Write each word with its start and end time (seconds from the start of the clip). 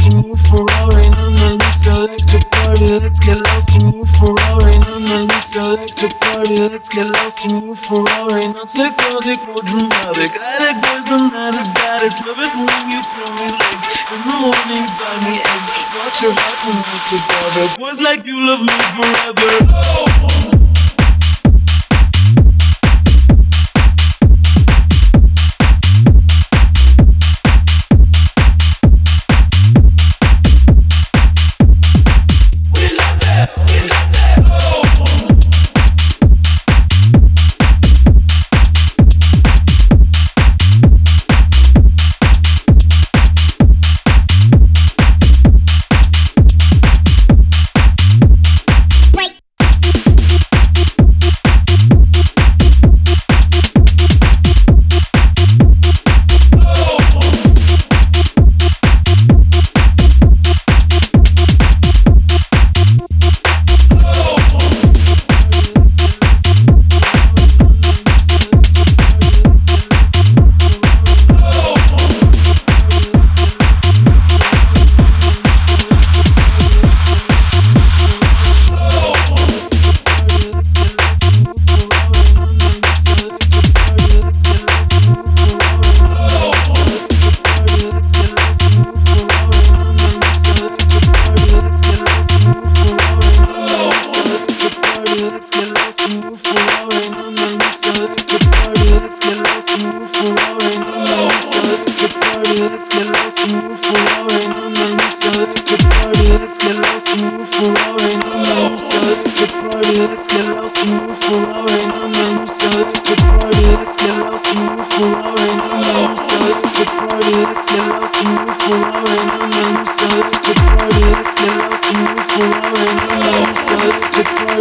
lost 0.00 0.14
in 0.14 0.26
your 0.26 0.36
Ferrari. 0.36 1.10
Mona 1.10 1.54
Lisa, 1.54 1.92
electric 1.92 2.50
party, 2.50 2.86
let's 2.98 3.20
get 3.20 3.38
lost 3.46 3.74
in 3.74 3.90
your 3.90 4.06
Ferrari. 4.06 4.78
Mona 4.78 5.22
Lisa, 5.24 5.60
electric 5.60 6.20
party, 6.20 6.56
let's 6.56 6.88
get 6.88 7.06
lost 7.06 7.44
in 7.44 7.66
your 7.66 7.76
Ferrari. 7.76 8.48
Not 8.52 8.70
psychotic 8.70 9.40
or 9.48 9.62
dramatic, 9.62 10.36
addict 10.40 10.80
boys 10.84 11.10
and 11.10 11.32
that 11.32 11.54
is 11.54 11.68
that. 11.74 12.02
It's 12.02 12.20
love 12.24 12.38
it 12.38 12.52
when 12.54 12.84
you 12.90 13.00
throw 13.12 13.30
me 13.36 13.46
legs. 13.52 13.86
In 14.12 14.20
the 14.24 14.34
morning, 14.40 14.86
buy 14.96 15.16
me 15.24 15.34
eggs. 15.36 15.70
Watch 15.96 16.22
your 16.22 16.32
heart 16.34 16.58
when 16.64 16.78
we're 16.80 17.04
together. 17.08 17.64
Boys 17.78 18.00
like 18.00 18.24
you 18.24 18.40
love 18.40 18.60
me 18.60 18.76
forever. 18.96 19.52
Oh. 19.72 20.59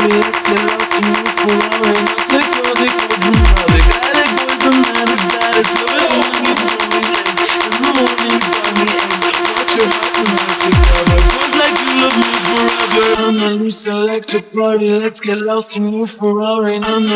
Let's 0.10 0.44
get 0.44 0.56
lost 0.78 0.94
in 0.96 1.04
your 1.04 1.32
Ferrari. 1.34 2.10
Mona 2.30 2.39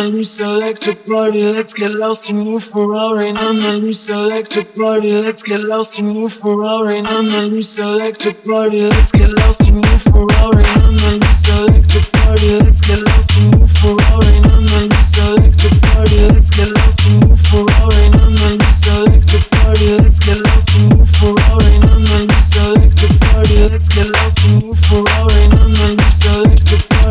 Lisa, 0.10 0.44
electric 0.44 1.06
party, 1.06 1.44
let's 1.54 1.74
get 1.74 1.92
lost 1.92 2.32
in 2.32 2.46
your 2.46 2.62
Ferrari. 2.62 3.34
Mona 3.34 3.74
Lisa, 3.74 4.14
electric 4.14 4.76
party, 4.76 5.14
let's 5.14 5.44
get 5.44 5.62
lost 5.62 6.00
in 6.00 6.12
your 6.12 6.30
Ferrari. 6.30 7.02
Mona 7.02 7.44
Lisa, 7.44 7.84
electric 7.94 8.44
party, 8.46 8.84
let's 8.84 9.12
get 9.12 9.30
lost 9.32 9.68
in 9.68 9.84
your 9.84 10.00
Ferrari. 10.00 10.62
Mona 10.62 11.18
Lisa, 11.18 11.66
electric 11.66 12.12
party, 12.14 12.60
let's 12.60 12.82
get 12.82 13.00
lost 13.00 13.38
in 13.38 13.44
your 13.44 13.52
Ferrari. 13.52 13.53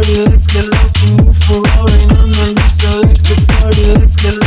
party, 0.02 0.24
let's 0.30 0.46
get 0.46 0.64
lost 0.72 1.02
and 1.04 1.24
move 1.24 1.36
Ferrari. 1.38 2.06
No, 2.06 2.26
no, 2.26 2.48
you 2.48 2.68
select 2.68 3.28
electric 3.28 3.48
party, 3.48 3.84
let's 3.94 4.16
get 4.16 4.41